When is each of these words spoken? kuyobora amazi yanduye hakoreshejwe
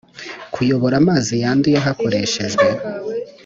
kuyobora 0.53 0.95
amazi 1.01 1.33
yanduye 1.43 1.77
hakoreshejwe 1.85 2.67